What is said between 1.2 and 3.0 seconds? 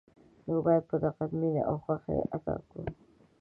مینه او خوښه یې ادا کړو.